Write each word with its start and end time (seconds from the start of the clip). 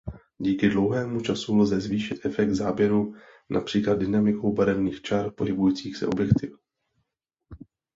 Díky 0.39 0.69
dlouhému 0.69 1.21
času 1.21 1.57
lze 1.57 1.79
zvýšit 1.81 2.25
efekt 2.25 2.49
záběru 2.51 3.15
například 3.49 3.95
dynamikou 3.99 4.53
barevných 4.53 5.01
čar 5.01 5.31
pohybujících 5.31 5.97
se 5.97 6.07
objektů. 6.07 6.47